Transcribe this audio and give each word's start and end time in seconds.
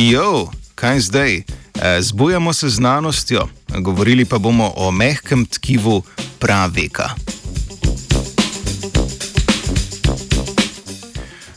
Jo, 0.00 0.48
kaj 0.74 1.00
zdaj? 1.00 1.36
E, 1.36 1.42
zbujamo 2.00 2.52
se 2.52 2.68
znanostjo, 2.68 3.48
govorili 3.78 4.24
pa 4.24 4.38
bomo 4.38 4.72
o 4.76 4.90
mehkem 4.90 5.46
tkivu 5.46 6.02
praveka. 6.38 7.10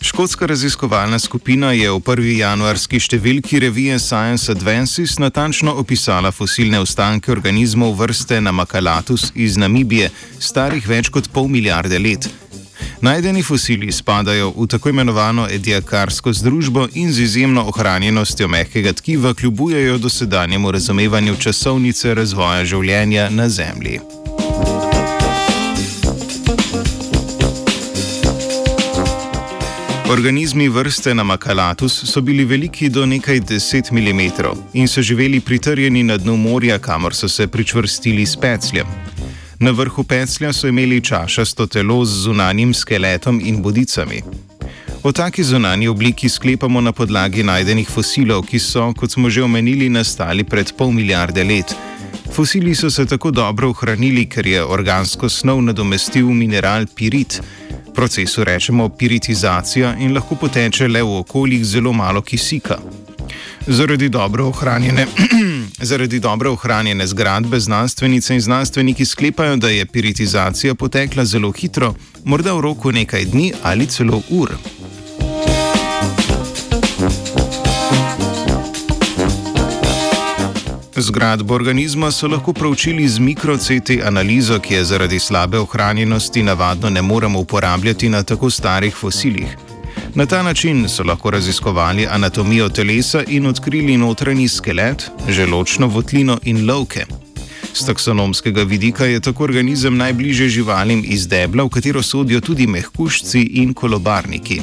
Škotska 0.02 0.46
raziskovalna 0.46 1.20
skupina 1.20 1.72
je 1.72 1.92
v 1.92 2.00
prvi 2.00 2.38
januarski 2.38 3.00
številki 3.00 3.60
revije 3.64 4.00
Science 4.00 4.52
Advances 4.52 5.16
natančno 5.20 5.74
opisala 5.80 6.32
fosilne 6.32 6.84
ostanke 6.84 7.32
organizmov 7.32 7.96
vrste 7.96 8.42
Namakalatus 8.42 9.32
iz 9.36 9.56
Namibije, 9.58 10.12
starih 10.40 10.88
več 10.88 11.10
kot 11.10 11.32
pol 11.32 11.48
milijarde 11.48 12.00
let. 12.00 12.28
Najdeni 13.04 13.44
fosili 13.44 13.92
spadajo 13.92 14.54
v 14.58 14.68
tako 14.68 14.90
imenovano 14.90 15.48
ediakarsko 15.52 16.34
združbo 16.34 16.88
in 16.94 17.12
z 17.12 17.20
izjemno 17.20 17.66
ohranjenostjo 17.68 18.48
mehkega 18.48 18.94
tkiva 18.94 19.34
kljubujejo 19.34 19.98
dosedanjemu 19.98 20.72
razumevanju 20.72 21.36
časovnice 21.36 22.14
razvoja 22.14 22.66
življenja 22.66 23.30
na 23.30 23.50
Zemlji. 23.50 24.00
Organizmi 30.10 30.70
vrste 30.70 31.14
Namakalatus 31.14 32.04
so 32.06 32.22
bili 32.22 32.46
veliki 32.46 32.90
do 32.90 33.06
nekaj 33.06 33.40
10 33.40 33.92
mm 33.92 34.22
in 34.74 34.88
so 34.88 35.02
živeli 35.02 35.40
pritrjeni 35.40 36.04
na 36.04 36.18
dnu 36.18 36.38
morja, 36.38 36.80
kamor 36.80 37.16
so 37.16 37.28
se 37.28 37.48
pričvrstili 37.48 38.26
s 38.26 38.36
pecljem. 38.36 39.13
Na 39.64 39.72
vrhu 39.72 40.04
peclja 40.04 40.54
so 40.54 40.68
imeli 40.68 41.02
čašasto 41.02 41.66
telo 41.68 42.06
z 42.06 42.24
zunanjim 42.24 42.74
skeletom 42.74 43.40
in 43.44 43.62
bodicami. 43.62 44.22
O 45.04 45.12
taki 45.12 45.44
zunanji 45.44 45.88
obliki 45.88 46.30
sklepamo 46.30 46.82
na 46.82 46.92
podlagi 46.92 47.44
najdenih 47.44 47.90
fosilov, 47.90 48.44
ki 48.44 48.60
so, 48.60 48.90
kot 48.94 49.12
smo 49.12 49.30
že 49.30 49.44
omenili, 49.44 49.88
nastali 49.90 50.44
pred 50.44 50.74
pol 50.78 50.92
milijarde 50.92 51.44
let. 51.44 51.76
Fosili 52.34 52.76
so 52.76 52.90
se 52.90 53.06
tako 53.06 53.32
dobro 53.32 53.70
ohranili, 53.70 54.26
ker 54.26 54.48
je 54.48 54.64
organsko 54.64 55.30
snov 55.30 55.62
nadomestil 55.62 56.26
mineral 56.26 56.86
pirit. 56.96 57.40
Procesu 57.96 58.44
rečemo 58.44 58.90
piritizacija 58.90 59.96
in 60.00 60.14
lahko 60.14 60.36
poteče 60.36 60.88
le 60.88 61.04
v 61.04 61.18
okoljih 61.24 61.66
zelo 61.66 61.94
malo 61.94 62.22
kisika. 62.22 62.80
Zaradi 63.68 64.10
dobro 64.10 64.48
ohranjene 64.48 65.08
Zaradi 65.90 66.20
dobro 66.20 66.52
ohranjene 66.52 67.08
zgradbe 67.08 67.60
znanstvenice 67.60 68.34
in 68.34 68.42
znanstveniki 68.42 69.06
sklepajo, 69.06 69.56
da 69.56 69.70
je 69.70 69.86
piritizacija 69.86 70.76
potekla 70.76 71.26
zelo 71.26 71.52
hitro, 71.52 71.94
morda 72.24 72.54
v 72.54 72.62
roku 72.62 72.92
nekaj 72.92 73.26
dni 73.26 73.54
ali 73.64 73.88
celo 73.88 74.22
ur. 74.30 74.52
Zgradbo 80.96 81.56
organizma 81.56 82.12
so 82.12 82.28
lahko 82.28 82.54
proučili 82.54 83.08
z 83.08 83.20
mikro-CT 83.20 84.06
analizo, 84.06 84.60
ki 84.60 84.74
je 84.74 84.84
zaradi 84.84 85.20
slabe 85.20 85.60
ohranjenosti 85.60 86.44
navadno 86.44 86.90
ne 86.90 87.02
moremo 87.02 87.40
uporabljati 87.40 88.10
na 88.10 88.24
tako 88.24 88.50
starih 88.50 88.96
fosilih. 88.96 89.58
Na 90.16 90.26
ta 90.26 90.44
način 90.44 90.90
so 90.90 91.04
lahko 91.04 91.32
raziskovali 91.32 92.08
anatomijo 92.08 92.70
telesa 92.70 93.24
in 93.28 93.46
odkrili 93.46 93.98
notranji 93.98 94.48
skelet, 94.48 95.12
želočno 95.30 95.88
votlino 95.88 96.40
in 96.44 96.70
lovke. 96.70 97.06
Z 97.74 97.86
taksonomskega 97.86 98.64
vidika 98.64 99.06
je 99.06 99.20
tako 99.20 99.44
organizem 99.44 99.98
najbližje 99.98 100.50
živalim 100.50 101.04
iz 101.08 101.28
debla, 101.28 101.64
v 101.64 101.70
katero 101.70 102.02
sodijo 102.04 102.42
tudi 102.42 102.68
mehkušci 102.68 103.42
in 103.42 103.74
kolobarniki. 103.74 104.62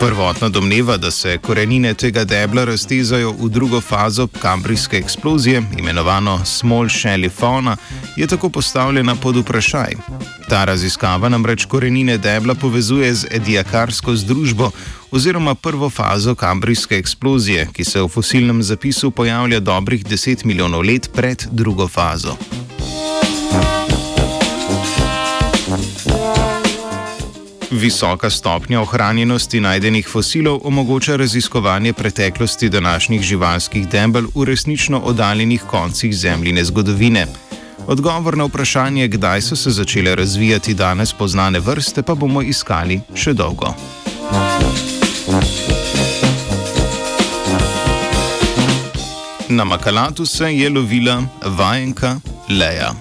Prvotna 0.00 0.48
domneva, 0.48 0.96
da 0.96 1.10
se 1.10 1.38
korenine 1.38 1.94
tega 1.94 2.24
debla 2.24 2.64
raztezajo 2.64 3.32
v 3.32 3.48
drugo 3.48 3.80
fazo 3.80 4.26
kambrijske 4.26 4.96
eksplozije, 4.96 5.62
imenovano 5.78 6.44
Small 6.44 6.84
Shelly 6.84 7.30
Fauna, 7.30 7.76
je 8.16 8.26
tako 8.26 8.48
postavljena 8.48 9.14
pod 9.14 9.36
vprašaj. 9.36 9.92
Ta 10.48 10.64
raziskava 10.64 11.28
namreč 11.28 11.64
korenine 11.64 12.18
debla 12.18 12.54
povezuje 12.54 13.14
z 13.14 13.26
ediakarsko 13.30 14.16
združbo 14.16 14.70
oziroma 15.10 15.54
prvo 15.54 15.90
fazo 15.90 16.34
kambrijske 16.34 16.96
eksplozije, 16.96 17.68
ki 17.72 17.84
se 17.84 18.02
v 18.02 18.08
fosilnem 18.08 18.62
zapisu 18.62 19.10
pojavlja 19.10 19.60
dobrih 19.60 20.04
10 20.06 20.44
milijonov 20.44 20.80
let 20.80 21.10
pred 21.14 21.46
drugo 21.50 21.88
fazo. 21.88 22.36
Visoka 27.70 28.30
stopnja 28.30 28.80
ohranjenosti 28.80 29.60
najdenih 29.60 30.08
fosilov 30.08 30.60
omogoča 30.64 31.16
raziskovanje 31.16 31.92
preteklosti 31.92 32.68
današnjih 32.68 33.22
živalskih 33.22 33.88
debel 33.88 34.26
v 34.34 34.44
resnično 34.44 34.98
oddaljenih 34.98 35.62
koncih 35.62 36.16
zemljine 36.16 36.64
zgodovine. 36.64 37.26
Odgovor 37.86 38.36
na 38.36 38.44
vprašanje, 38.44 39.08
kdaj 39.08 39.42
so 39.42 39.56
se 39.56 39.70
začele 39.70 40.14
razvijati 40.14 40.74
danes 40.74 41.12
poznane 41.12 41.60
vrste, 41.60 42.02
pa 42.02 42.14
bomo 42.14 42.42
iskali 42.42 43.00
še 43.14 43.32
dolgo. 43.32 43.74
Na 49.48 49.64
Makalatu 49.64 50.26
se 50.26 50.54
je 50.54 50.70
lovila 50.70 51.22
vajenka 51.44 52.20
Leja. 52.48 52.92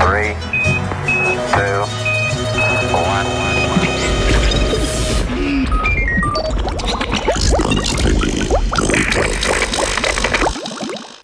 Three, 0.00 0.34
two, 0.42 0.53